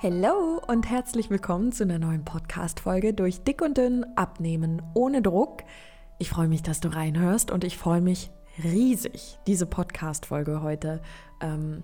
[0.00, 5.64] Hallo und herzlich willkommen zu einer neuen Podcast-Folge durch Dick und Dünn Abnehmen ohne Druck.
[6.20, 8.30] Ich freue mich, dass du reinhörst und ich freue mich
[8.62, 11.02] riesig, diese Podcast-Folge heute
[11.40, 11.82] ähm,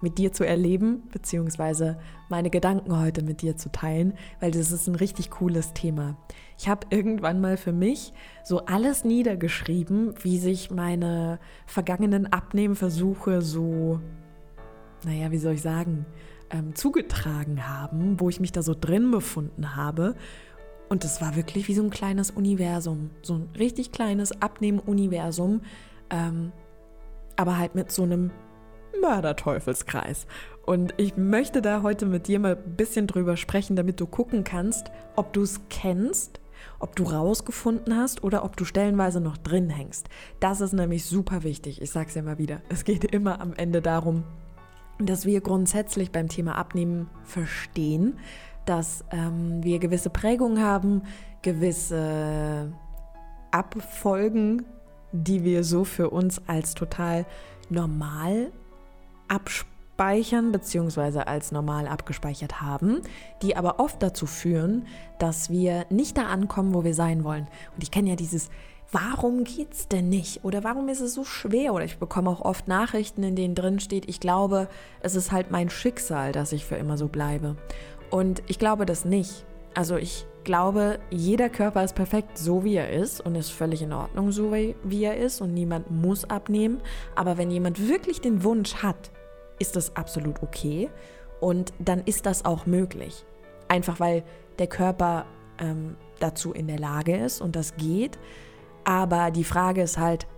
[0.00, 1.98] mit dir zu erleben, beziehungsweise
[2.28, 6.16] meine Gedanken heute mit dir zu teilen, weil das ist ein richtig cooles Thema.
[6.58, 8.12] Ich habe irgendwann mal für mich
[8.44, 13.98] so alles niedergeschrieben, wie sich meine vergangenen Abnehmversuche so,
[15.04, 16.06] naja, wie soll ich sagen,
[16.50, 20.14] ähm, zugetragen haben, wo ich mich da so drin befunden habe.
[20.88, 25.62] Und es war wirklich wie so ein kleines Universum, so ein richtig kleines Abnehmen-Universum,
[26.10, 26.52] ähm,
[27.36, 28.30] aber halt mit so einem
[29.00, 30.26] Mörderteufelskreis.
[30.64, 34.44] Und ich möchte da heute mit dir mal ein bisschen drüber sprechen, damit du gucken
[34.44, 36.40] kannst, ob du es kennst,
[36.78, 40.08] ob du rausgefunden hast oder ob du stellenweise noch drin hängst.
[40.40, 41.82] Das ist nämlich super wichtig.
[41.82, 42.62] Ich sage es ja mal wieder.
[42.68, 44.24] Es geht immer am Ende darum,
[44.98, 48.18] dass wir grundsätzlich beim Thema Abnehmen verstehen,
[48.64, 51.02] dass ähm, wir gewisse Prägungen haben,
[51.42, 52.72] gewisse
[53.50, 54.64] Abfolgen,
[55.12, 57.26] die wir so für uns als total
[57.68, 58.50] normal
[59.28, 61.20] abspeichern bzw.
[61.20, 63.00] als normal abgespeichert haben,
[63.42, 64.86] die aber oft dazu führen,
[65.18, 67.46] dass wir nicht da ankommen, wo wir sein wollen.
[67.74, 68.50] Und ich kenne ja dieses
[68.96, 70.42] warum geht's denn nicht?
[70.44, 71.74] Oder warum ist es so schwer?
[71.74, 74.68] Oder ich bekomme auch oft Nachrichten, in denen drin steht, ich glaube,
[75.00, 77.56] es ist halt mein Schicksal, dass ich für immer so bleibe.
[78.10, 79.44] Und ich glaube das nicht.
[79.74, 83.92] Also ich glaube, jeder Körper ist perfekt so, wie er ist und ist völlig in
[83.92, 86.80] Ordnung so, wie er ist und niemand muss abnehmen.
[87.14, 89.10] Aber wenn jemand wirklich den Wunsch hat,
[89.58, 90.88] ist das absolut okay
[91.40, 93.26] und dann ist das auch möglich.
[93.68, 94.22] Einfach weil
[94.58, 95.26] der Körper
[95.58, 98.18] ähm, dazu in der Lage ist und das geht.
[98.86, 100.28] Aber die Frage ist halt,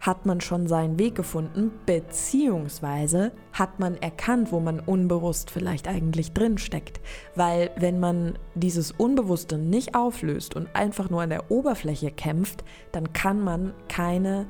[0.00, 6.32] hat man schon seinen Weg gefunden, beziehungsweise hat man erkannt, wo man unbewusst vielleicht eigentlich
[6.32, 7.00] drin steckt.
[7.34, 13.12] Weil wenn man dieses Unbewusste nicht auflöst und einfach nur an der Oberfläche kämpft, dann
[13.12, 14.46] kann man keine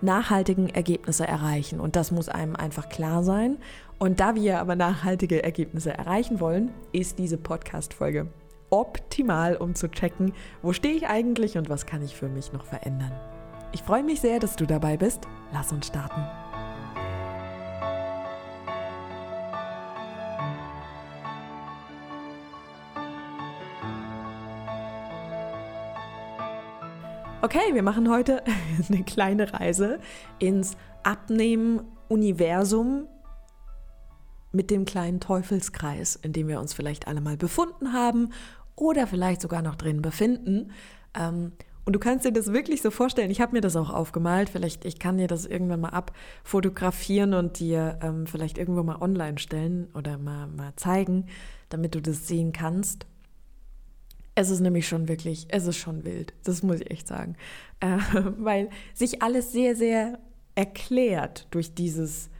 [0.00, 1.80] nachhaltigen Ergebnisse erreichen.
[1.80, 3.58] Und das muss einem einfach klar sein.
[3.98, 8.28] Und da wir aber nachhaltige Ergebnisse erreichen wollen, ist diese Podcast-Folge
[8.70, 10.32] optimal, um zu checken,
[10.62, 13.12] wo stehe ich eigentlich und was kann ich für mich noch verändern.
[13.72, 15.26] Ich freue mich sehr, dass du dabei bist.
[15.52, 16.22] Lass uns starten.
[27.42, 28.42] Okay, wir machen heute
[28.88, 30.00] eine kleine Reise
[30.40, 33.06] ins Abnehmen-Universum
[34.56, 38.30] mit dem kleinen Teufelskreis, in dem wir uns vielleicht alle mal befunden haben
[38.74, 40.72] oder vielleicht sogar noch drin befinden.
[41.14, 41.52] Ähm,
[41.84, 43.30] und du kannst dir das wirklich so vorstellen.
[43.30, 44.48] Ich habe mir das auch aufgemalt.
[44.48, 49.38] Vielleicht, ich kann dir das irgendwann mal abfotografieren und dir ähm, vielleicht irgendwo mal online
[49.38, 51.26] stellen oder mal, mal zeigen,
[51.68, 53.06] damit du das sehen kannst.
[54.34, 56.34] Es ist nämlich schon wirklich, es ist schon wild.
[56.42, 57.36] Das muss ich echt sagen.
[57.78, 57.98] Äh,
[58.38, 60.18] weil sich alles sehr, sehr
[60.56, 62.30] erklärt durch dieses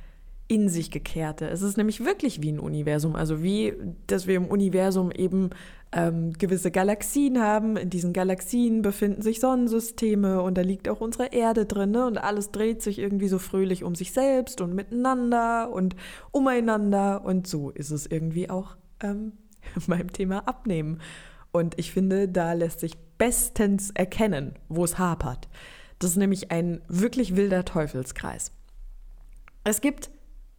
[0.48, 1.48] in sich gekehrte.
[1.48, 3.74] Es ist nämlich wirklich wie ein Universum, also wie,
[4.06, 5.50] dass wir im Universum eben
[5.92, 7.76] ähm, gewisse Galaxien haben.
[7.76, 12.06] In diesen Galaxien befinden sich Sonnensysteme und da liegt auch unsere Erde drin ne?
[12.06, 15.96] und alles dreht sich irgendwie so fröhlich um sich selbst und miteinander und
[16.30, 19.32] umeinander und so ist es irgendwie auch ähm,
[19.86, 21.00] beim Thema Abnehmen.
[21.50, 25.48] Und ich finde, da lässt sich bestens erkennen, wo es hapert.
[25.98, 28.52] Das ist nämlich ein wirklich wilder Teufelskreis.
[29.64, 30.10] Es gibt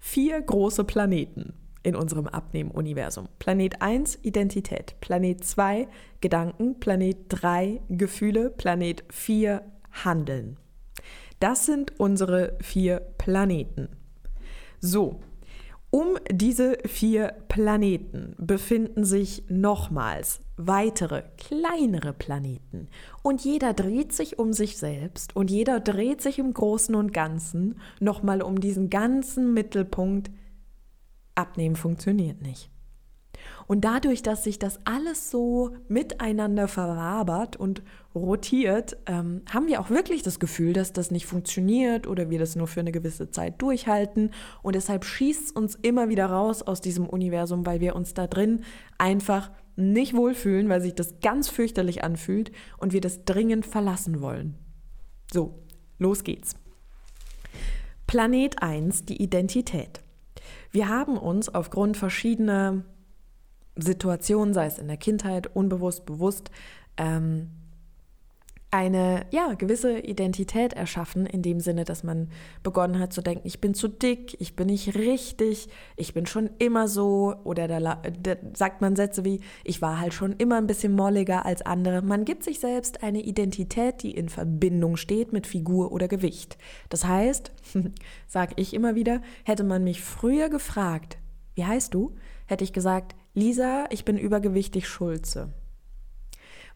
[0.07, 1.53] vier große Planeten
[1.83, 3.27] in unserem Abnehmen-Universum.
[3.39, 5.89] Planet 1 Identität, Planet 2
[6.21, 9.61] Gedanken, Planet 3 Gefühle, Planet 4
[10.05, 10.55] Handeln.
[11.41, 13.89] Das sind unsere vier Planeten.
[14.79, 15.19] So,
[15.91, 22.87] um diese vier Planeten befinden sich nochmals weitere kleinere Planeten.
[23.21, 27.79] Und jeder dreht sich um sich selbst und jeder dreht sich im Großen und Ganzen
[27.99, 30.31] nochmal um diesen ganzen Mittelpunkt.
[31.35, 32.71] Abnehmen funktioniert nicht.
[33.67, 37.83] Und dadurch, dass sich das alles so miteinander verwabert und
[38.15, 42.55] rotiert, ähm, haben wir auch wirklich das Gefühl, dass das nicht funktioniert oder wir das
[42.55, 44.31] nur für eine gewisse Zeit durchhalten.
[44.63, 48.25] Und deshalb schießt es uns immer wieder raus aus diesem Universum, weil wir uns da
[48.25, 48.63] drin
[48.97, 54.55] einfach nicht wohlfühlen, weil sich das ganz fürchterlich anfühlt und wir das dringend verlassen wollen.
[55.31, 55.63] So,
[55.99, 56.55] los geht's.
[58.07, 60.01] Planet 1, die Identität.
[60.71, 62.83] Wir haben uns aufgrund verschiedener
[63.75, 66.49] Situationen, sei es in der Kindheit, unbewusst, bewusst,
[66.97, 67.49] ähm,
[68.69, 72.29] eine ja, gewisse Identität erschaffen, in dem Sinne, dass man
[72.63, 76.49] begonnen hat zu denken, ich bin zu dick, ich bin nicht richtig, ich bin schon
[76.59, 77.33] immer so.
[77.45, 81.45] Oder da, da, sagt man Sätze wie, ich war halt schon immer ein bisschen molliger
[81.45, 82.01] als andere.
[82.01, 86.57] Man gibt sich selbst eine Identität, die in Verbindung steht mit Figur oder Gewicht.
[86.89, 87.53] Das heißt,
[88.27, 91.17] sage ich immer wieder, hätte man mich früher gefragt,
[91.55, 92.15] wie heißt du?
[92.45, 95.53] Hätte ich gesagt, Lisa, ich bin übergewichtig Schulze.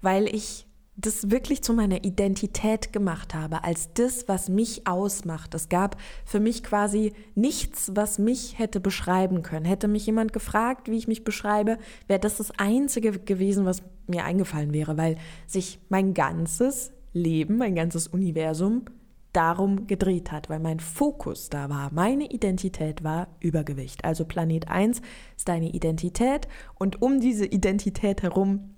[0.01, 0.67] Weil ich
[0.97, 5.55] das wirklich zu meiner Identität gemacht habe, als das, was mich ausmacht.
[5.55, 9.65] Es gab für mich quasi nichts, was mich hätte beschreiben können.
[9.65, 11.77] Hätte mich jemand gefragt, wie ich mich beschreibe,
[12.07, 15.17] wäre das das Einzige gewesen, was mir eingefallen wäre, weil
[15.47, 18.85] sich mein ganzes Leben, mein ganzes Universum
[19.33, 21.91] darum gedreht hat, weil mein Fokus da war.
[21.94, 24.03] Meine Identität war Übergewicht.
[24.03, 25.01] Also Planet 1
[25.37, 28.75] ist deine Identität und um diese Identität herum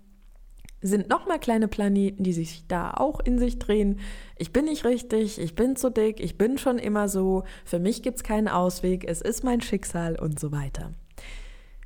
[0.83, 3.99] sind nochmal kleine Planeten, die sich da auch in sich drehen.
[4.37, 8.03] Ich bin nicht richtig, ich bin zu dick, ich bin schon immer so, für mich
[8.03, 10.93] gibt es keinen Ausweg, es ist mein Schicksal und so weiter.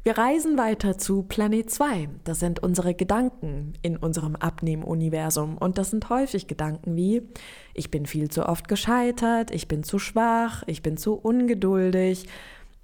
[0.07, 2.07] Wir reisen weiter zu Planet 2.
[2.23, 5.57] Das sind unsere Gedanken in unserem Abnehmuniversum.
[5.57, 7.23] Und das sind häufig Gedanken wie,
[7.73, 12.29] ich bin viel zu oft gescheitert, ich bin zu schwach, ich bin zu ungeduldig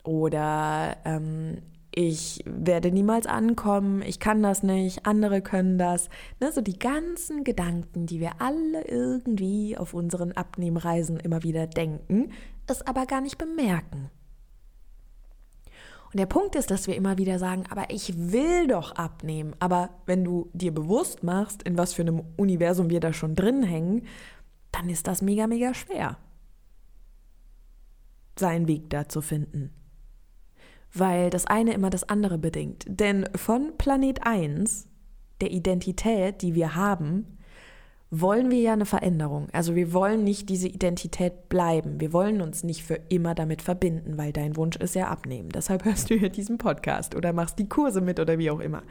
[0.03, 1.59] oder ähm,
[1.95, 6.09] ich werde niemals ankommen, ich kann das nicht, andere können das.
[6.39, 12.31] Ne, so die ganzen Gedanken, die wir alle irgendwie auf unseren Abnehmreisen immer wieder denken,
[12.67, 14.09] es aber gar nicht bemerken.
[16.11, 19.55] Und der Punkt ist, dass wir immer wieder sagen, aber ich will doch abnehmen.
[19.59, 23.63] Aber wenn du dir bewusst machst, in was für einem Universum wir da schon drin
[23.63, 24.05] hängen,
[24.71, 26.17] dann ist das mega, mega schwer,
[28.37, 29.71] seinen Weg da zu finden
[30.93, 32.85] weil das eine immer das andere bedingt.
[32.87, 34.87] Denn von Planet 1,
[35.41, 37.37] der Identität, die wir haben,
[38.15, 39.47] wollen wir ja eine Veränderung.
[39.53, 41.99] Also wir wollen nicht diese Identität bleiben.
[41.99, 45.49] Wir wollen uns nicht für immer damit verbinden, weil dein Wunsch ist ja abnehmen.
[45.49, 48.83] Deshalb hörst du hier diesen Podcast oder machst die Kurse mit oder wie auch immer.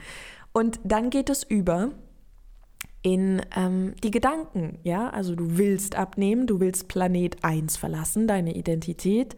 [0.52, 1.90] Und dann geht es über
[3.02, 8.55] in ähm, die Gedanken, ja, also du willst abnehmen, du willst Planet 1 verlassen, deine
[8.55, 9.37] Identität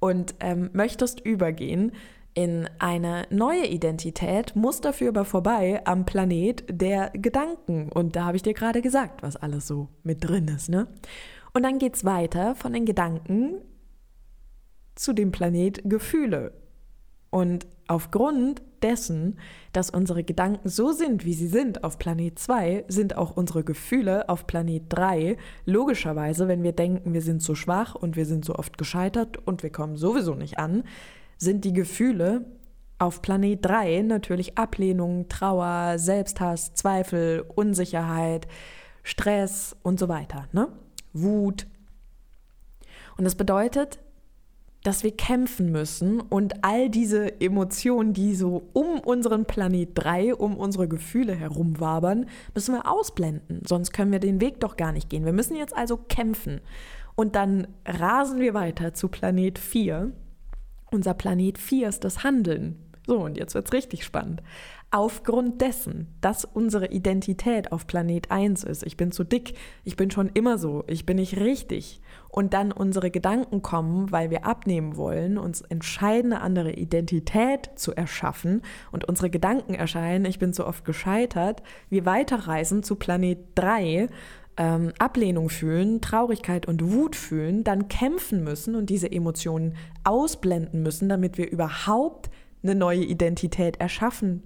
[0.00, 1.92] und ähm, möchtest übergehen
[2.34, 7.90] in eine neue Identität, muss dafür aber vorbei am Planet der Gedanken.
[7.90, 10.68] Und da habe ich dir gerade gesagt, was alles so mit drin ist.
[10.68, 10.86] Ne?
[11.54, 13.62] Und dann geht es weiter von den Gedanken
[14.94, 16.52] zu dem Planet Gefühle.
[17.36, 19.38] Und aufgrund dessen,
[19.74, 24.30] dass unsere Gedanken so sind, wie sie sind auf Planet 2, sind auch unsere Gefühle
[24.30, 25.36] auf Planet 3
[25.66, 29.62] logischerweise, wenn wir denken, wir sind zu schwach und wir sind so oft gescheitert und
[29.62, 30.84] wir kommen sowieso nicht an,
[31.36, 32.46] sind die Gefühle
[32.98, 38.48] auf Planet 3 natürlich Ablehnung, Trauer, Selbsthass, Zweifel, Unsicherheit,
[39.02, 40.68] Stress und so weiter, ne?
[41.12, 41.66] Wut.
[43.18, 43.98] Und das bedeutet,
[44.86, 50.56] dass wir kämpfen müssen und all diese Emotionen, die so um unseren Planet 3, um
[50.56, 53.62] unsere Gefühle herumwabern, müssen wir ausblenden.
[53.66, 55.24] Sonst können wir den Weg doch gar nicht gehen.
[55.24, 56.60] Wir müssen jetzt also kämpfen.
[57.16, 60.12] Und dann rasen wir weiter zu Planet 4.
[60.92, 62.76] Unser Planet 4 ist das Handeln.
[63.08, 64.40] So, und jetzt wird es richtig spannend.
[64.92, 70.12] Aufgrund dessen, dass unsere Identität auf Planet 1 ist, ich bin zu dick, ich bin
[70.12, 74.96] schon immer so, ich bin nicht richtig, und dann unsere Gedanken kommen, weil wir abnehmen
[74.96, 78.62] wollen, uns entscheiden, eine andere Identität zu erschaffen.
[78.92, 84.08] Und unsere Gedanken erscheinen, ich bin so oft gescheitert, wir weiterreisen zu Planet 3,
[84.56, 89.74] ähm, Ablehnung fühlen, Traurigkeit und Wut fühlen, dann kämpfen müssen und diese Emotionen
[90.04, 92.30] ausblenden müssen, damit wir überhaupt
[92.62, 94.42] eine neue Identität erschaffen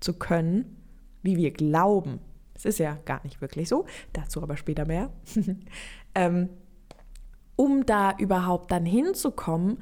[0.00, 0.76] zu können,
[1.22, 2.20] wie wir glauben.
[2.54, 5.10] Es ist ja gar nicht wirklich so, dazu aber später mehr.
[6.14, 6.48] ähm,
[7.56, 9.78] um da überhaupt dann hinzukommen,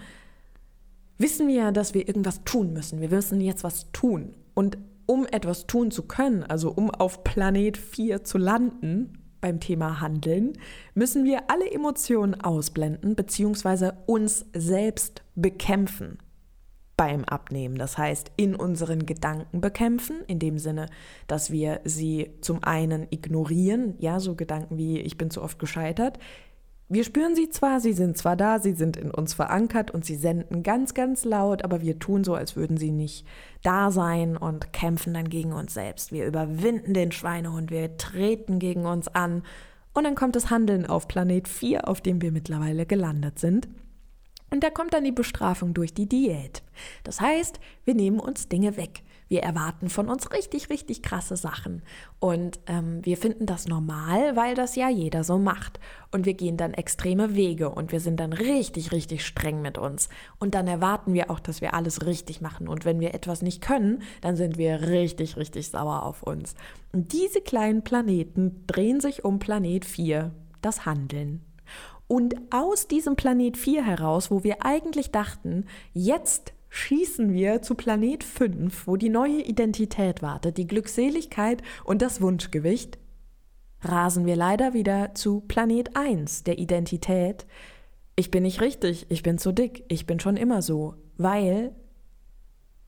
[1.18, 3.00] wissen wir ja, dass wir irgendwas tun müssen.
[3.00, 4.37] Wir müssen jetzt was tun.
[4.54, 10.00] Und um etwas tun zu können, also um auf Planet 4 zu landen, beim Thema
[10.00, 10.54] Handeln,
[10.94, 13.90] müssen wir alle Emotionen ausblenden bzw.
[14.06, 16.16] uns selbst bekämpfen
[16.96, 17.76] beim Abnehmen.
[17.76, 20.86] Das heißt, in unseren Gedanken bekämpfen, in dem Sinne,
[21.26, 26.18] dass wir sie zum einen ignorieren, ja, so Gedanken wie ich bin zu oft gescheitert.
[26.88, 30.16] Wir spüren sie zwar, sie sind zwar da, sie sind in uns verankert und sie
[30.16, 33.26] senden ganz, ganz laut, aber wir tun so, als würden sie nicht
[33.62, 36.12] da sein und kämpfen dann gegen uns selbst.
[36.12, 39.42] Wir überwinden den Schweinehund, wir treten gegen uns an
[39.94, 43.68] und dann kommt das Handeln auf Planet 4, auf dem wir mittlerweile gelandet sind.
[44.54, 46.62] Und da kommt dann die Bestrafung durch die Diät.
[47.02, 49.02] Das heißt, wir nehmen uns Dinge weg.
[49.26, 51.82] Wir erwarten von uns richtig, richtig krasse Sachen.
[52.20, 55.80] Und ähm, wir finden das normal, weil das ja jeder so macht.
[56.12, 60.08] Und wir gehen dann extreme Wege und wir sind dann richtig, richtig streng mit uns.
[60.38, 62.68] Und dann erwarten wir auch, dass wir alles richtig machen.
[62.68, 66.54] Und wenn wir etwas nicht können, dann sind wir richtig, richtig sauer auf uns.
[66.92, 70.30] Und diese kleinen Planeten drehen sich um Planet 4,
[70.62, 71.44] das Handeln.
[72.06, 78.25] Und aus diesem Planet 4 heraus, wo wir eigentlich dachten, jetzt schießen wir zu Planet
[78.25, 82.99] 5, wo die neue Identität wartet, die Glückseligkeit und das Wunschgewicht,
[83.80, 87.46] rasen wir leider wieder zu Planet 1, der Identität.
[88.16, 91.73] Ich bin nicht richtig, ich bin zu dick, ich bin schon immer so, weil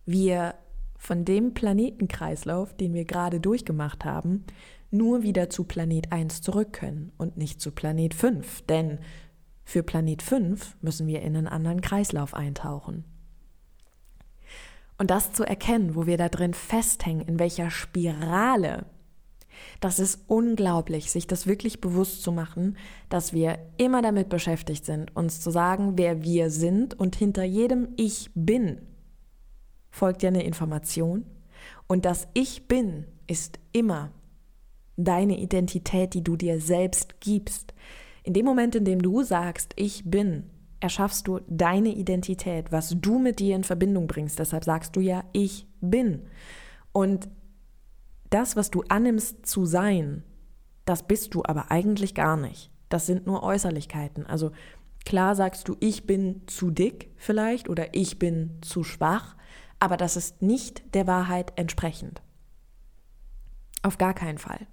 [0.05, 0.55] wir
[0.99, 4.45] von dem Planetenkreislauf, den wir gerade durchgemacht haben,
[4.91, 8.63] nur wieder zu Planet 1 zurück können und nicht zu Planet 5.
[8.63, 8.99] Denn
[9.65, 13.05] für Planet 5 müssen wir in einen anderen Kreislauf eintauchen.
[14.99, 18.87] Und das zu erkennen, wo wir da drin festhängen, in welcher Spirale,
[19.81, 22.77] das ist unglaublich, sich das wirklich bewusst zu machen,
[23.09, 27.89] dass wir immer damit beschäftigt sind, uns zu sagen, wer wir sind und hinter jedem
[27.97, 28.81] Ich bin
[29.91, 31.25] folgt ja eine Information
[31.87, 34.11] und das Ich bin ist immer
[34.97, 37.75] deine Identität, die du dir selbst gibst.
[38.23, 40.51] In dem Moment, in dem du sagst, ich bin,
[40.81, 44.39] erschaffst du deine Identität, was du mit dir in Verbindung bringst.
[44.39, 46.23] Deshalb sagst du ja, ich bin.
[46.93, 47.29] Und
[48.31, 50.25] das, was du annimmst zu sein,
[50.85, 52.71] das bist du aber eigentlich gar nicht.
[52.89, 54.27] Das sind nur Äußerlichkeiten.
[54.27, 54.53] Also
[55.05, 59.37] klar sagst du, ich bin zu dick vielleicht oder ich bin zu schwach,
[59.79, 62.23] aber das ist nicht der Wahrheit entsprechend.
[63.83, 64.67] Auf gar keinen Fall.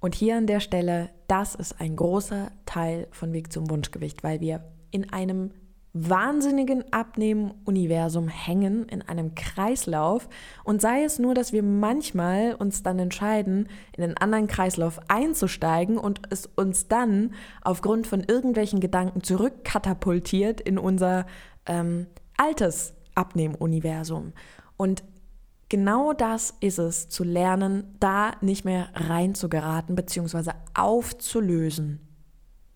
[0.00, 4.40] Und hier an der Stelle, das ist ein großer Teil von Weg zum Wunschgewicht, weil
[4.40, 5.50] wir in einem
[5.98, 10.28] wahnsinnigen Abnehmen-Universum hängen, in einem Kreislauf.
[10.62, 15.96] Und sei es nur, dass wir manchmal uns dann entscheiden, in einen anderen Kreislauf einzusteigen
[15.96, 21.26] und es uns dann aufgrund von irgendwelchen Gedanken zurückkatapultiert in unser
[21.64, 24.34] ähm, altes Abnehmen-Universum.
[24.76, 25.02] Und
[25.68, 32.06] genau das ist es, zu lernen, da nicht mehr reinzugeraten, beziehungsweise aufzulösen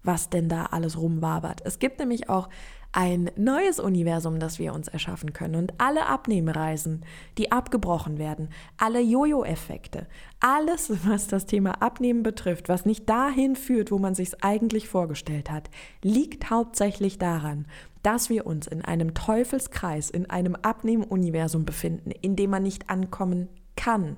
[0.02, 1.60] was denn da alles rumwabert.
[1.64, 2.48] Es gibt nämlich auch
[2.92, 5.54] ein neues Universum, das wir uns erschaffen können.
[5.54, 7.04] Und alle Abnehmreisen,
[7.38, 10.06] die abgebrochen werden, alle Jojo-Effekte,
[10.40, 15.50] alles, was das Thema Abnehmen betrifft, was nicht dahin führt, wo man sich eigentlich vorgestellt
[15.50, 15.70] hat,
[16.02, 17.66] liegt hauptsächlich daran,
[18.02, 23.48] dass wir uns in einem Teufelskreis, in einem Abnehmuniversum befinden, in dem man nicht ankommen
[23.76, 24.16] kann,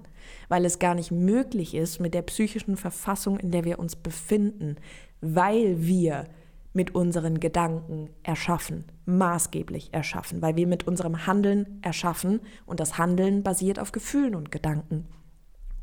[0.48, 4.76] weil es gar nicht möglich ist mit der psychischen Verfassung, in der wir uns befinden,
[5.20, 6.26] weil wir
[6.72, 13.42] mit unseren Gedanken erschaffen, maßgeblich erschaffen, weil wir mit unserem Handeln erschaffen und das Handeln
[13.42, 15.06] basiert auf Gefühlen und Gedanken.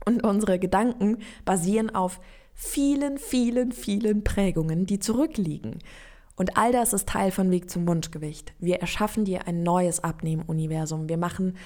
[0.05, 2.19] Und unsere Gedanken basieren auf
[2.53, 5.79] vielen, vielen, vielen Prägungen, die zurückliegen.
[6.35, 8.53] Und all das ist Teil von Weg zum Wunschgewicht.
[8.59, 11.09] Wir erschaffen dir ein neues Abnehmen-Universum.
[11.09, 11.57] Wir machen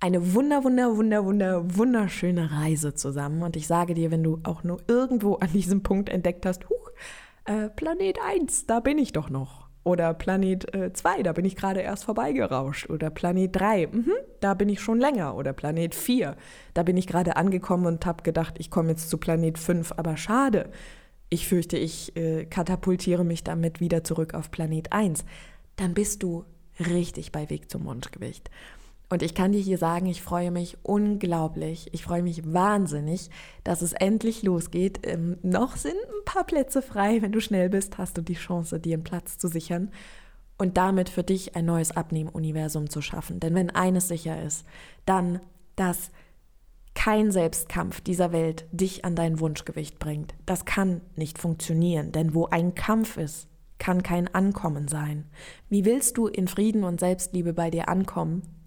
[0.00, 3.42] eine wunder, wunder, wunder, wunder, wunderschöne Reise zusammen.
[3.42, 6.90] Und ich sage dir, wenn du auch nur irgendwo an diesem Punkt entdeckt hast, huch,
[7.44, 9.62] äh, Planet 1, da bin ich doch noch.
[9.84, 12.88] Oder Planet äh, 2, da bin ich gerade erst vorbeigerauscht.
[12.88, 15.36] Oder Planet 3, mhm, da bin ich schon länger.
[15.36, 16.36] Oder Planet 4,
[16.74, 19.94] da bin ich gerade angekommen und habe gedacht, ich komme jetzt zu Planet 5.
[19.96, 20.70] Aber schade,
[21.30, 25.24] ich fürchte, ich äh, katapultiere mich damit wieder zurück auf Planet 1.
[25.76, 26.44] Dann bist du
[26.78, 28.50] richtig bei Weg zum Wunschgewicht.
[29.12, 31.92] Und ich kann dir hier sagen, ich freue mich unglaublich.
[31.92, 33.28] Ich freue mich wahnsinnig,
[33.62, 35.00] dass es endlich losgeht.
[35.02, 37.20] Ähm, noch sind ein paar Plätze frei.
[37.20, 39.90] Wenn du schnell bist, hast du die Chance, dir einen Platz zu sichern
[40.56, 43.38] und damit für dich ein neues Abnehmuniversum zu schaffen.
[43.38, 44.64] Denn wenn eines sicher ist,
[45.04, 45.40] dann,
[45.76, 46.10] dass
[46.94, 50.32] kein Selbstkampf dieser Welt dich an dein Wunschgewicht bringt.
[50.46, 55.26] Das kann nicht funktionieren, denn wo ein Kampf ist, kann kein Ankommen sein.
[55.68, 58.61] Wie willst du in Frieden und Selbstliebe bei dir ankommen,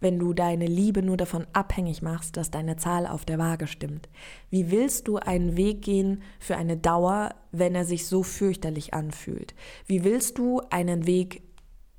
[0.00, 4.08] wenn du deine Liebe nur davon abhängig machst, dass deine Zahl auf der Waage stimmt?
[4.50, 9.54] Wie willst du einen Weg gehen für eine Dauer, wenn er sich so fürchterlich anfühlt?
[9.86, 11.42] Wie willst du einen Weg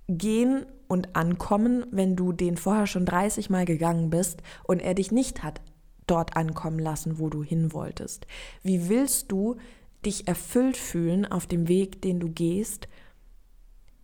[0.08, 5.12] gehen und ankommen, wenn du den vorher schon 30 Mal gegangen bist und er dich
[5.12, 5.62] nicht hat
[6.06, 8.27] dort ankommen lassen, wo du hin wolltest?
[8.63, 9.58] Wie willst du
[10.06, 12.88] dich erfüllt fühlen auf dem Weg, den du gehst,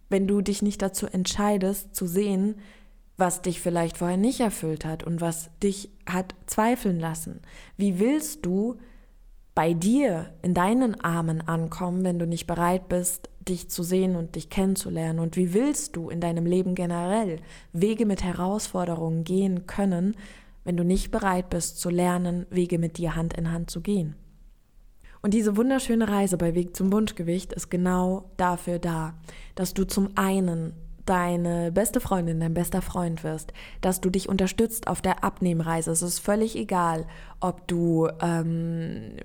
[0.09, 2.55] wenn du dich nicht dazu entscheidest zu sehen,
[3.17, 7.41] was dich vielleicht vorher nicht erfüllt hat und was dich hat zweifeln lassen.
[7.77, 8.77] Wie willst du
[9.55, 14.35] bei dir in deinen Armen ankommen, wenn du nicht bereit bist, dich zu sehen und
[14.35, 15.19] dich kennenzulernen?
[15.19, 17.39] Und wie willst du in deinem Leben generell
[17.71, 20.15] Wege mit Herausforderungen gehen können,
[20.63, 24.15] wenn du nicht bereit bist zu lernen, Wege mit dir Hand in Hand zu gehen.
[25.21, 29.13] Und diese wunderschöne Reise bei Weg zum Wunschgewicht ist genau dafür da,
[29.55, 30.73] dass du zum einen
[31.05, 35.91] deine beste Freundin, dein bester Freund wirst, dass du dich unterstützt auf der Abnehmreise.
[35.91, 37.05] Es ist völlig egal,
[37.39, 39.17] ob du ähm,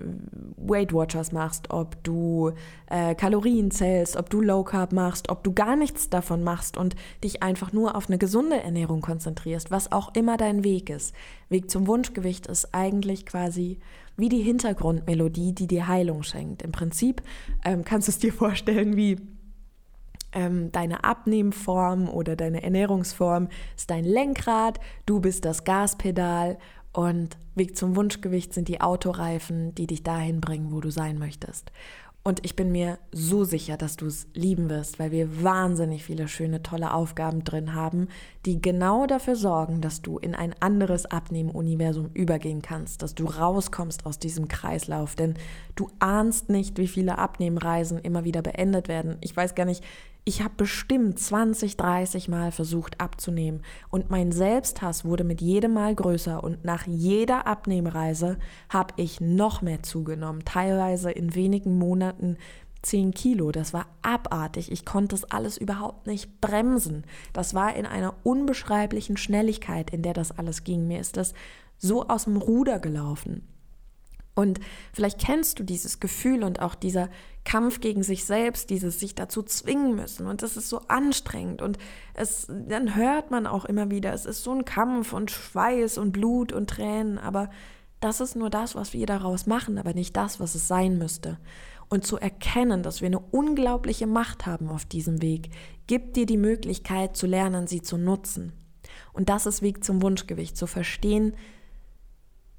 [0.57, 2.51] Weight Watchers machst, ob du
[2.87, 6.95] äh, Kalorien zählst, ob du Low Carb machst, ob du gar nichts davon machst und
[7.23, 11.15] dich einfach nur auf eine gesunde Ernährung konzentrierst, was auch immer dein Weg ist.
[11.47, 13.79] Weg zum Wunschgewicht ist eigentlich quasi
[14.17, 16.61] wie die Hintergrundmelodie, die dir Heilung schenkt.
[16.61, 17.21] Im Prinzip
[17.63, 19.17] ähm, kannst du es dir vorstellen wie
[20.33, 26.57] ähm, deine Abnehmform oder deine Ernährungsform ist dein Lenkrad, du bist das Gaspedal
[26.91, 31.71] und Weg zum Wunschgewicht sind die Autoreifen, die dich dahin bringen, wo du sein möchtest.
[32.21, 36.27] Und ich bin mir so sicher, dass du es lieben wirst, weil wir wahnsinnig viele
[36.27, 38.09] schöne, tolle Aufgaben drin haben,
[38.45, 44.05] die genau dafür sorgen, dass du in ein anderes Abnehmuniversum übergehen kannst, dass du rauskommst
[44.05, 45.15] aus diesem Kreislauf.
[45.15, 45.35] Denn
[45.75, 49.17] du ahnst nicht, wie viele Abnehmreisen immer wieder beendet werden.
[49.21, 49.83] Ich weiß gar nicht,
[50.29, 55.95] ich habe bestimmt 20, 30 Mal versucht abzunehmen und mein Selbsthass wurde mit jedem Mal
[55.95, 58.37] größer und nach jeder Abnehmreise
[58.69, 62.37] habe ich noch mehr zugenommen, teilweise in wenigen Monaten
[62.83, 63.51] 10 Kilo.
[63.51, 64.71] Das war abartig.
[64.71, 67.05] Ich konnte das alles überhaupt nicht bremsen.
[67.33, 70.87] Das war in einer unbeschreiblichen Schnelligkeit, in der das alles ging.
[70.87, 71.33] Mir ist das
[71.79, 73.47] so aus dem Ruder gelaufen.
[74.35, 74.59] Und
[74.93, 77.09] vielleicht kennst du dieses Gefühl und auch dieser
[77.43, 80.27] Kampf gegen sich selbst, dieses sich dazu zwingen müssen.
[80.27, 81.61] Und das ist so anstrengend.
[81.61, 81.77] Und
[82.13, 86.11] es, dann hört man auch immer wieder, es ist so ein Kampf und Schweiß und
[86.11, 87.17] Blut und Tränen.
[87.17, 87.49] Aber
[87.99, 91.37] das ist nur das, was wir daraus machen, aber nicht das, was es sein müsste.
[91.89, 95.49] Und zu erkennen, dass wir eine unglaubliche Macht haben auf diesem Weg,
[95.87, 98.53] gibt dir die Möglichkeit zu lernen, sie zu nutzen.
[99.11, 101.35] Und das ist Weg zum Wunschgewicht, zu verstehen,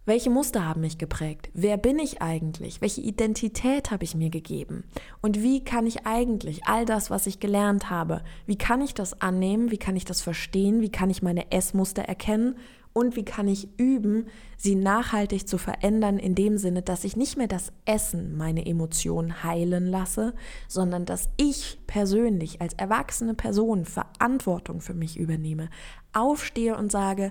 [0.07, 1.51] welche Muster haben mich geprägt?
[1.53, 2.81] Wer bin ich eigentlich?
[2.81, 4.85] Welche Identität habe ich mir gegeben?
[5.21, 9.21] Und wie kann ich eigentlich all das, was ich gelernt habe, wie kann ich das
[9.21, 9.71] annehmen?
[9.71, 10.81] Wie kann ich das verstehen?
[10.81, 12.57] Wie kann ich meine Essmuster erkennen?
[12.93, 14.27] Und wie kann ich üben,
[14.57, 19.45] sie nachhaltig zu verändern, in dem Sinne, dass ich nicht mehr das Essen meine Emotionen
[19.45, 20.35] heilen lasse,
[20.67, 25.71] sondern dass ich persönlich als erwachsene Person Verantwortung für mich übernehme,
[26.13, 27.31] aufstehe und sage,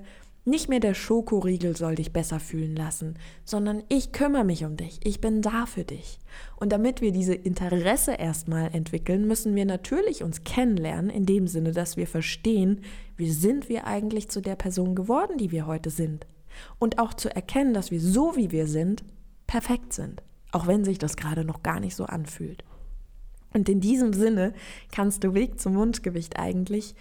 [0.49, 4.99] nicht mehr der Schokoriegel soll dich besser fühlen lassen, sondern ich kümmere mich um dich,
[5.03, 6.19] ich bin da für dich.
[6.57, 11.71] Und damit wir diese Interesse erstmal entwickeln, müssen wir natürlich uns kennenlernen, in dem Sinne,
[11.71, 12.81] dass wir verstehen,
[13.15, 16.25] wie sind wir eigentlich zu der Person geworden, die wir heute sind.
[16.77, 19.03] Und auch zu erkennen, dass wir so, wie wir sind,
[19.47, 22.63] perfekt sind, auch wenn sich das gerade noch gar nicht so anfühlt.
[23.53, 24.53] Und in diesem Sinne
[24.91, 26.95] kannst du Weg zum Wunschgewicht eigentlich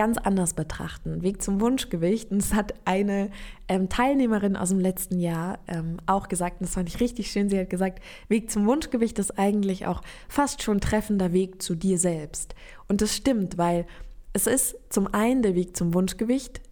[0.00, 1.20] ganz anders betrachten.
[1.20, 2.30] Weg zum Wunschgewicht.
[2.30, 3.28] Und es hat eine
[3.68, 7.50] ähm, Teilnehmerin aus dem letzten Jahr ähm, auch gesagt, und das fand ich richtig schön.
[7.50, 11.98] Sie hat gesagt, Weg zum Wunschgewicht ist eigentlich auch fast schon treffender Weg zu dir
[11.98, 12.54] selbst.
[12.88, 13.84] Und das stimmt, weil
[14.32, 16.62] es ist zum einen der Weg zum Wunschgewicht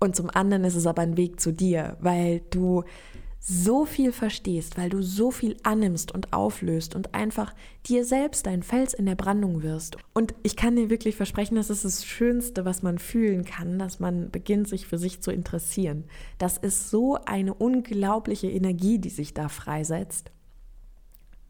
[0.00, 2.82] und zum anderen ist es aber ein Weg zu dir, weil du
[3.44, 7.52] so viel verstehst, weil du so viel annimmst und auflöst und einfach
[7.86, 9.96] dir selbst ein Fels in der Brandung wirst.
[10.14, 13.98] Und ich kann dir wirklich versprechen, das ist das Schönste, was man fühlen kann, dass
[13.98, 16.04] man beginnt, sich für sich zu interessieren.
[16.38, 20.30] Das ist so eine unglaubliche Energie, die sich da freisetzt.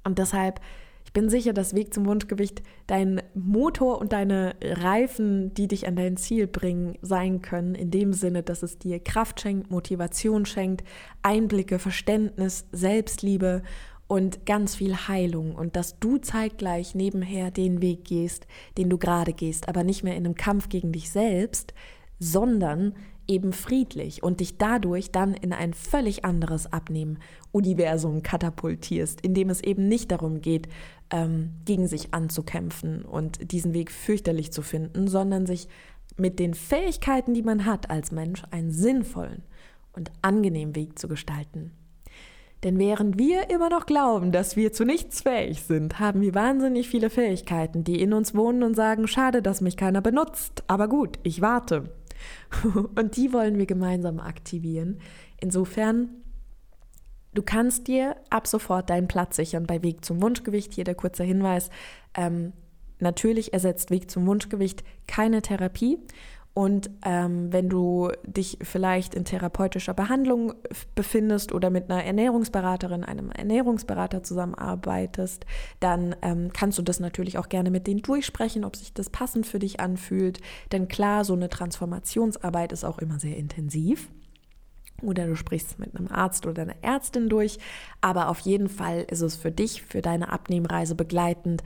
[0.03, 0.63] Und deshalb
[1.13, 5.95] ich bin sicher, dass Weg zum Wunschgewicht dein Motor und deine Reifen, die dich an
[5.95, 10.85] dein Ziel bringen, sein können, in dem Sinne, dass es dir Kraft schenkt, Motivation schenkt,
[11.21, 13.63] Einblicke, Verständnis, Selbstliebe
[14.07, 15.55] und ganz viel Heilung.
[15.55, 18.47] Und dass du zeitgleich nebenher den Weg gehst,
[18.79, 21.75] den du gerade gehst, aber nicht mehr in einem Kampf gegen dich selbst,
[22.21, 22.95] sondern
[23.29, 29.63] eben friedlich und dich dadurch dann in ein völlig anderes Abnehmen-Universum katapultierst, in dem es
[29.63, 30.69] eben nicht darum geht,
[31.11, 35.69] ähm, gegen sich anzukämpfen und diesen Weg fürchterlich zu finden, sondern sich
[36.17, 39.43] mit den Fähigkeiten, die man hat als Mensch, einen sinnvollen
[39.93, 41.73] und angenehmen Weg zu gestalten.
[42.65, 46.89] Denn während wir immer noch glauben, dass wir zu nichts fähig sind, haben wir wahnsinnig
[46.89, 51.19] viele Fähigkeiten, die in uns wohnen und sagen, schade, dass mich keiner benutzt, aber gut,
[51.25, 51.91] ich warte.
[52.95, 55.01] Und die wollen wir gemeinsam aktivieren.
[55.41, 56.23] Insofern
[57.35, 60.75] Du kannst dir ab sofort deinen Platz sichern bei Weg zum Wunschgewicht.
[60.75, 61.71] Hier der kurze Hinweis.
[62.15, 62.53] Ähm,
[62.99, 65.99] natürlich ersetzt Weg zum Wunschgewicht keine Therapie.
[66.55, 70.53] Und ähm, wenn du dich vielleicht in therapeutischer Behandlung
[70.95, 75.47] befindest oder mit einer Ernährungsberaterin, einem Ernährungsberater zusammenarbeitest,
[75.81, 79.47] dann ähm, kannst du das natürlich auch gerne mit denen durchsprechen, ob sich das passend
[79.47, 80.41] für dich anfühlt.
[80.73, 84.11] Denn klar, so eine Transformationsarbeit ist auch immer sehr intensiv.
[85.03, 87.59] oder du sprichst mit einem Arzt oder einer Ärztin durch.
[88.01, 91.63] Aber auf jeden Fall ist es für dich, für deine Abnehmreise begleitend,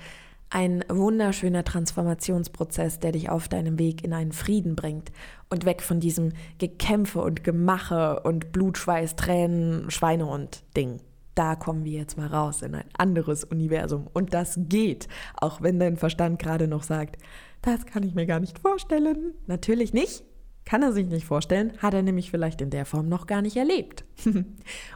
[0.51, 5.11] ein wunderschöner Transformationsprozess, der dich auf deinem Weg in einen Frieden bringt
[5.51, 11.01] und weg von diesem Gekämpfe und Gemache und Blutschweiß, Tränen, Schweinehund Ding.
[11.35, 14.07] Da kommen wir jetzt mal raus in ein anderes Universum.
[14.15, 17.17] Und das geht, auch wenn dein Verstand gerade noch sagt,
[17.61, 19.35] das kann ich mir gar nicht vorstellen.
[19.47, 20.25] Natürlich nicht,
[20.67, 23.57] kann er sich nicht vorstellen, hat er nämlich vielleicht in der Form noch gar nicht
[23.57, 24.05] erlebt.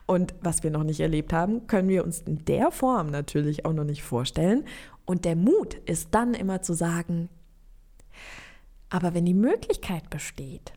[0.06, 3.72] und was wir noch nicht erlebt haben, können wir uns in der Form natürlich auch
[3.72, 4.64] noch nicht vorstellen.
[5.10, 7.30] Und der Mut ist dann immer zu sagen,
[8.90, 10.72] aber wenn die Möglichkeit besteht,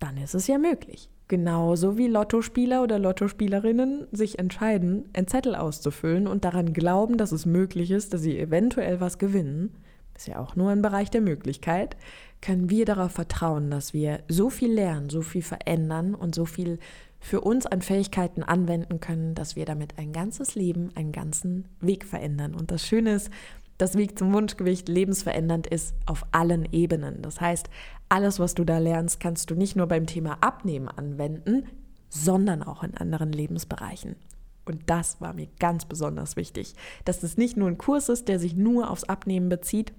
[0.00, 1.08] dann ist es ja möglich.
[1.28, 7.46] Genauso wie Lottospieler oder Lottospielerinnen sich entscheiden, einen Zettel auszufüllen und daran glauben, dass es
[7.46, 9.76] möglich ist, dass sie eventuell was gewinnen,
[10.16, 11.96] ist ja auch nur ein Bereich der Möglichkeit,
[12.40, 16.80] können wir darauf vertrauen, dass wir so viel lernen, so viel verändern und so viel
[17.20, 22.04] für uns an Fähigkeiten anwenden können, dass wir damit ein ganzes Leben, einen ganzen Weg
[22.04, 22.54] verändern.
[22.54, 23.30] Und das Schöne ist,
[23.76, 27.22] das Weg zum Wunschgewicht lebensverändernd ist auf allen Ebenen.
[27.22, 27.70] Das heißt,
[28.08, 31.66] alles, was du da lernst, kannst du nicht nur beim Thema Abnehmen anwenden,
[32.08, 34.16] sondern auch in anderen Lebensbereichen.
[34.64, 38.38] Und das war mir ganz besonders wichtig, dass es nicht nur ein Kurs ist, der
[38.38, 39.92] sich nur aufs Abnehmen bezieht,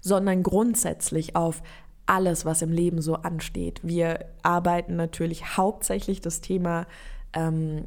[0.00, 1.62] sondern grundsätzlich auf
[2.08, 3.80] alles, was im Leben so ansteht.
[3.82, 6.86] Wir arbeiten natürlich hauptsächlich das Thema
[7.34, 7.84] ähm,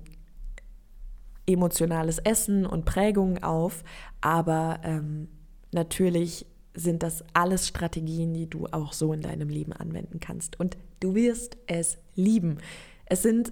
[1.47, 3.83] emotionales Essen und Prägungen auf,
[4.21, 5.27] aber ähm,
[5.71, 10.59] natürlich sind das alles Strategien, die du auch so in deinem Leben anwenden kannst.
[10.59, 12.59] Und du wirst es lieben.
[13.07, 13.51] Es sind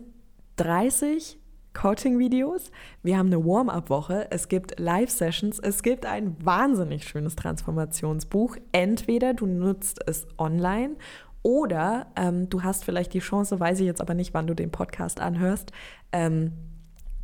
[0.57, 1.38] 30
[1.79, 2.71] Coaching-Videos.
[3.03, 4.27] Wir haben eine Warm-up-Woche.
[4.31, 5.59] Es gibt Live-Sessions.
[5.59, 8.57] Es gibt ein wahnsinnig schönes Transformationsbuch.
[8.73, 10.97] Entweder du nutzt es online
[11.41, 14.71] oder ähm, du hast vielleicht die Chance, weiß ich jetzt aber nicht, wann du den
[14.71, 15.71] Podcast anhörst.
[16.11, 16.51] Ähm,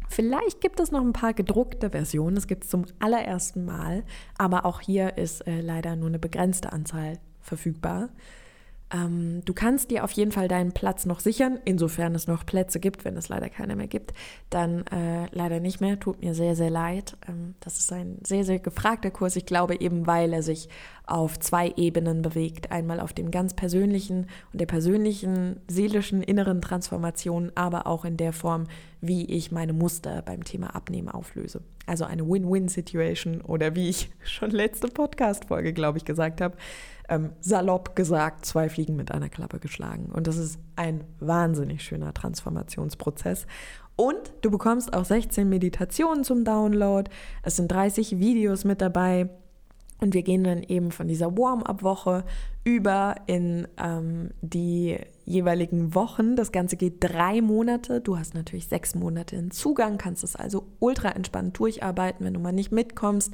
[0.08, 2.36] vielleicht gibt es noch ein paar gedruckte Versionen.
[2.36, 4.06] Das gibt es zum allerersten Mal.
[4.38, 8.08] Aber auch hier ist äh, leider nur eine begrenzte Anzahl verfügbar.
[8.94, 12.80] Ähm, du kannst dir auf jeden Fall deinen Platz noch sichern, insofern es noch Plätze
[12.80, 13.04] gibt.
[13.04, 14.14] Wenn es leider keine mehr gibt,
[14.50, 16.00] dann äh, leider nicht mehr.
[16.00, 17.18] Tut mir sehr, sehr leid.
[17.28, 19.36] Ähm, das ist ein sehr, sehr gefragter Kurs.
[19.36, 20.70] Ich glaube eben, weil er sich
[21.08, 22.72] auf zwei Ebenen bewegt.
[22.72, 28.34] Einmal auf dem ganz persönlichen und der persönlichen, seelischen, inneren Transformation, aber auch in der
[28.34, 28.66] Form,
[29.02, 31.62] wie ich meine Muster beim Thema Abnehmen auflöse.
[31.88, 36.56] Also eine Win-Win-Situation oder wie ich schon letzte Podcast-Folge, glaube ich, gesagt habe,
[37.10, 40.12] ähm, salopp gesagt, zwei Fliegen mit einer Klappe geschlagen.
[40.14, 43.48] Und das ist ein wahnsinnig schöner Transformationsprozess.
[43.96, 47.10] Und du bekommst auch 16 Meditationen zum Download.
[47.44, 49.30] Es sind 30 Videos mit dabei.
[50.00, 52.26] Und wir gehen dann eben von dieser Warm-up-Woche
[52.66, 56.36] über in ähm, die jeweiligen Wochen.
[56.36, 58.02] Das Ganze geht drei Monate.
[58.02, 62.42] Du hast natürlich sechs Monate in Zugang, kannst es also ultra entspannt durcharbeiten, wenn du
[62.42, 63.34] mal nicht mitkommst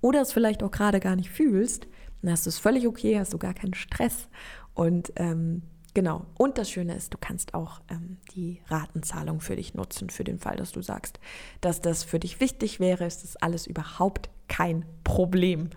[0.00, 1.86] oder es vielleicht auch gerade gar nicht fühlst.
[2.22, 4.28] Dann hast du es völlig okay, hast du gar keinen Stress.
[4.74, 5.62] Und ähm,
[5.94, 10.24] genau, und das Schöne ist, du kannst auch ähm, die Ratenzahlung für dich nutzen, für
[10.24, 11.18] den Fall, dass du sagst,
[11.60, 15.70] dass das für dich wichtig wäre, ist das alles überhaupt kein Problem.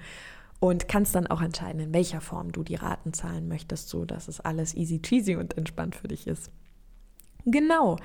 [0.59, 4.29] Und kannst dann auch entscheiden, in welcher Form du die Raten zahlen möchtest, so dass
[4.29, 6.51] es alles easy cheesy und entspannt für dich ist.
[7.45, 7.97] Genau.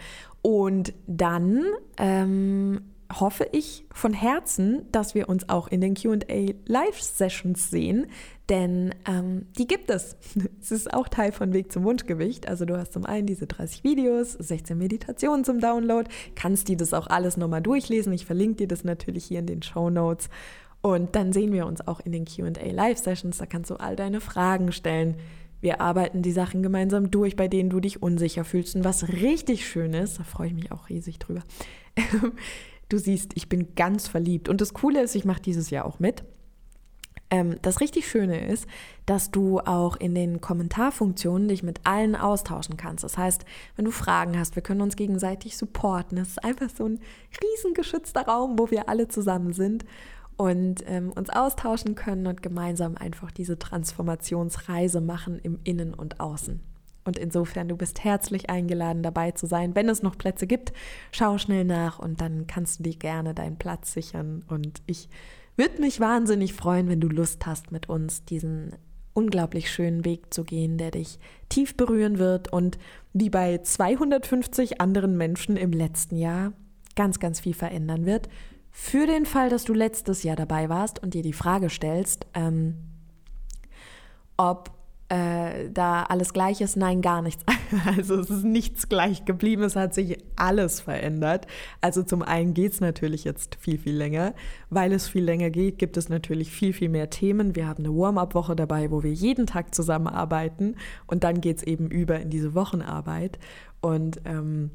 [0.42, 1.64] Und dann
[1.98, 2.80] ähm,
[3.12, 8.06] hoffe ich von Herzen, dass wir uns auch in den QA Live-Sessions sehen,
[8.48, 10.16] denn ähm, die gibt es.
[10.60, 12.48] Es ist auch Teil von Weg zum Wunschgewicht.
[12.48, 16.92] Also du hast zum einen diese 30 Videos, 16 Meditationen zum Download, kannst dir das
[16.92, 18.12] auch alles nochmal durchlesen.
[18.12, 20.28] Ich verlinke dir das natürlich hier in den Show Notes.
[20.80, 23.38] Und dann sehen wir uns auch in den QA Live-Sessions.
[23.38, 25.16] Da kannst du all deine Fragen stellen.
[25.60, 28.76] Wir arbeiten die Sachen gemeinsam durch, bei denen du dich unsicher fühlst.
[28.76, 31.42] Und was richtig schön ist, da freue ich mich auch riesig drüber
[32.88, 34.48] du siehst, ich bin ganz verliebt.
[34.48, 36.24] Und das Coole ist, ich mache dieses Jahr auch mit.
[37.30, 38.66] Ähm, das richtig Schöne ist,
[39.06, 43.04] dass du auch in den Kommentarfunktionen dich mit allen austauschen kannst.
[43.04, 43.44] Das heißt,
[43.76, 46.18] wenn du Fragen hast, wir können uns gegenseitig supporten.
[46.18, 47.00] Es ist einfach so ein
[47.42, 49.84] riesengeschützter Raum, wo wir alle zusammen sind
[50.36, 56.60] und ähm, uns austauschen können und gemeinsam einfach diese Transformationsreise machen im Innen und Außen.
[57.08, 59.74] Und insofern, du bist herzlich eingeladen, dabei zu sein.
[59.74, 60.74] Wenn es noch Plätze gibt,
[61.10, 64.44] schau schnell nach und dann kannst du dir gerne deinen Platz sichern.
[64.46, 65.08] Und ich
[65.56, 68.76] würde mich wahnsinnig freuen, wenn du Lust hast, mit uns diesen
[69.14, 71.18] unglaublich schönen Weg zu gehen, der dich
[71.48, 72.76] tief berühren wird und
[73.14, 76.52] wie bei 250 anderen Menschen im letzten Jahr
[76.94, 78.28] ganz, ganz viel verändern wird.
[78.70, 82.76] Für den Fall, dass du letztes Jahr dabei warst und dir die Frage stellst, ähm,
[84.36, 84.77] ob
[85.08, 86.76] äh, da alles gleich ist.
[86.76, 87.44] Nein, gar nichts.
[87.84, 89.62] Also es ist nichts gleich geblieben.
[89.62, 91.46] Es hat sich alles verändert.
[91.82, 94.34] Also zum einen geht es natürlich jetzt viel, viel länger.
[94.70, 97.56] Weil es viel länger geht, gibt es natürlich viel, viel mehr Themen.
[97.56, 100.76] Wir haben eine Warm-up-Woche dabei, wo wir jeden Tag zusammenarbeiten.
[101.06, 103.38] Und dann geht es eben über in diese Wochenarbeit.
[103.80, 104.70] Und ähm,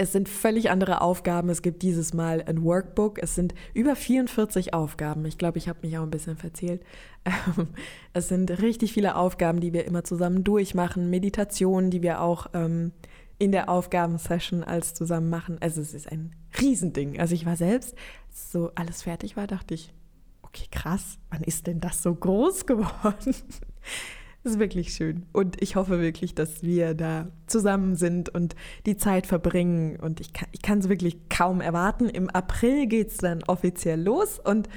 [0.00, 1.50] es sind völlig andere Aufgaben.
[1.50, 3.22] Es gibt dieses Mal ein Workbook.
[3.22, 5.26] Es sind über 44 Aufgaben.
[5.26, 6.82] Ich glaube, ich habe mich auch ein bisschen verzählt.
[7.26, 7.68] Ähm,
[8.14, 11.10] es sind richtig viele Aufgaben, die wir immer zusammen durchmachen.
[11.10, 12.92] Meditationen, die wir auch ähm,
[13.36, 15.58] in der Aufgabensession als zusammen machen.
[15.60, 17.20] Also es ist ein Riesending.
[17.20, 17.94] Also ich war selbst,
[18.30, 19.92] so alles fertig war, dachte ich,
[20.40, 23.34] okay, krass, wann ist denn das so groß geworden?
[24.42, 25.26] Ist wirklich schön.
[25.32, 29.96] Und ich hoffe wirklich, dass wir da zusammen sind und die Zeit verbringen.
[30.00, 32.08] Und ich kann es wirklich kaum erwarten.
[32.08, 34.38] Im April geht es dann offiziell los.
[34.38, 34.70] Und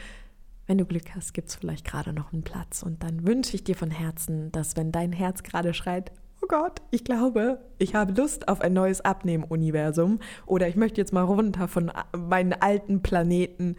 [0.68, 2.84] wenn du Glück hast, gibt es vielleicht gerade noch einen Platz.
[2.84, 6.82] Und dann wünsche ich dir von Herzen, dass wenn dein Herz gerade schreit, oh Gott,
[6.92, 11.70] ich glaube, ich habe Lust auf ein neues Abnehmen-Universum oder ich möchte jetzt mal runter
[11.70, 13.78] von meinen alten Planeten,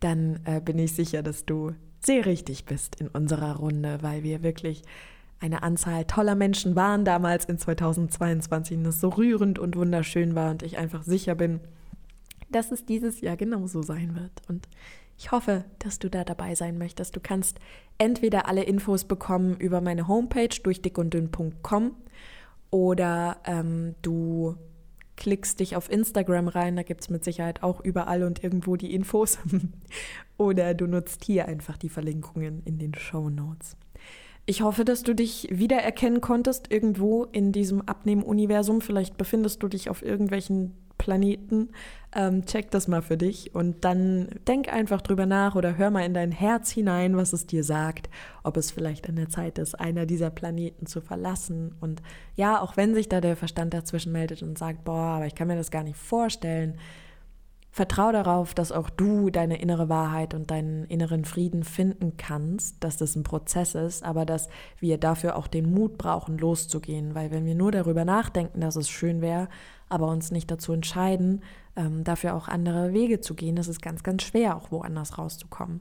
[0.00, 4.42] dann äh, bin ich sicher, dass du sehr richtig bist in unserer Runde, weil wir
[4.42, 4.82] wirklich
[5.40, 10.50] eine Anzahl toller Menschen waren damals in 2022 und es so rührend und wunderschön war
[10.50, 11.60] und ich einfach sicher bin,
[12.50, 14.32] dass es dieses Jahr genauso sein wird.
[14.48, 14.68] Und
[15.16, 17.16] ich hoffe, dass du da dabei sein möchtest.
[17.16, 17.58] Du kannst
[17.98, 21.96] entweder alle Infos bekommen über meine Homepage durch dickunddünn.com
[22.70, 24.56] oder ähm, du
[25.16, 28.94] klickst dich auf Instagram rein, da gibt es mit Sicherheit auch überall und irgendwo die
[28.94, 29.38] Infos.
[30.38, 33.76] oder du nutzt hier einfach die Verlinkungen in den Show Notes.
[34.46, 38.80] Ich hoffe, dass du dich wiedererkennen konntest irgendwo in diesem Abnehmen-Universum.
[38.80, 41.70] Vielleicht befindest du dich auf irgendwelchen Planeten.
[42.14, 46.04] Ähm, check das mal für dich und dann denk einfach drüber nach oder hör mal
[46.04, 48.10] in dein Herz hinein, was es dir sagt,
[48.42, 51.74] ob es vielleicht an der Zeit ist, einer dieser Planeten zu verlassen.
[51.80, 52.02] Und
[52.36, 55.48] ja, auch wenn sich da der Verstand dazwischen meldet und sagt, boah, aber ich kann
[55.48, 56.76] mir das gar nicht vorstellen,
[57.72, 62.96] Vertrau darauf, dass auch du deine innere Wahrheit und deinen inneren Frieden finden kannst, dass
[62.96, 64.48] das ein Prozess ist, aber dass
[64.80, 67.14] wir dafür auch den Mut brauchen, loszugehen.
[67.14, 69.48] Weil wenn wir nur darüber nachdenken, dass es schön wäre,
[69.88, 71.42] aber uns nicht dazu entscheiden,
[71.76, 75.80] ähm, dafür auch andere Wege zu gehen, ist es ganz, ganz schwer, auch woanders rauszukommen.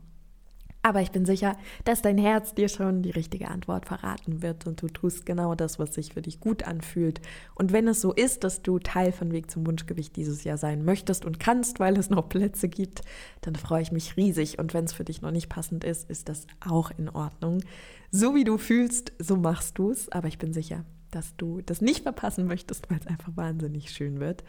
[0.81, 4.81] Aber ich bin sicher, dass dein Herz dir schon die richtige Antwort verraten wird und
[4.81, 7.19] du tust genau das, was sich für dich gut anfühlt.
[7.53, 10.85] Und wenn es so ist, dass du Teil von Weg zum Wunschgewicht dieses Jahr sein
[10.85, 13.01] möchtest und kannst, weil es noch Plätze gibt,
[13.41, 14.57] dann freue ich mich riesig.
[14.57, 17.61] Und wenn es für dich noch nicht passend ist, ist das auch in Ordnung.
[18.09, 20.09] So wie du fühlst, so machst du es.
[20.13, 24.19] Aber ich bin sicher, dass du das nicht verpassen möchtest, weil es einfach wahnsinnig schön
[24.19, 24.43] wird.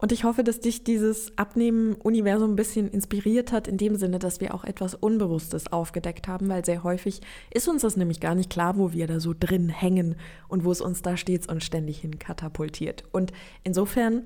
[0.00, 4.40] Und ich hoffe, dass dich dieses Abnehmen-Universum ein bisschen inspiriert hat, in dem Sinne, dass
[4.40, 7.20] wir auch etwas Unbewusstes aufgedeckt haben, weil sehr häufig
[7.52, 10.16] ist uns das nämlich gar nicht klar, wo wir da so drin hängen
[10.48, 13.04] und wo es uns da stets und ständig hin katapultiert.
[13.12, 13.32] Und
[13.62, 14.22] insofern,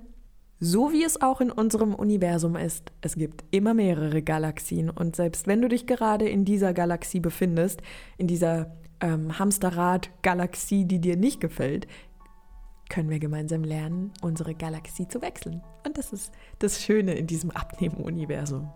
[0.61, 5.49] so wie es auch in unserem Universum ist, es gibt immer mehrere Galaxien und selbst
[5.49, 7.83] wenn du dich gerade in dieser Galaxie befindest,
[8.17, 11.89] in dieser ähm, Hamsterrad-Galaxie, die dir nicht gefällt,
[12.88, 15.62] können wir gemeinsam lernen, unsere Galaxie zu wechseln.
[15.87, 18.70] Und das ist das Schöne in diesem Abnehmen-Universum.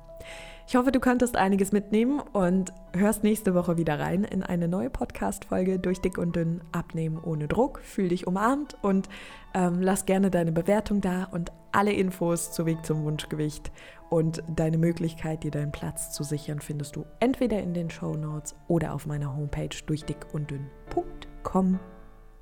[0.66, 4.90] Ich hoffe, du konntest einiges mitnehmen und hörst nächste Woche wieder rein in eine neue
[4.90, 7.80] Podcast-Folge durch Dick und Dünn Abnehmen ohne Druck.
[7.82, 9.08] Fühl dich umarmt und
[9.54, 13.72] ähm, lass gerne deine Bewertung da und alle Infos zu Weg zum Wunschgewicht
[14.10, 18.54] und deine Möglichkeit, dir deinen Platz zu sichern, findest du entweder in den Show Notes
[18.66, 21.78] oder auf meiner Homepage durch dick und dünn.com.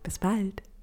[0.02, 0.75] Bis bald!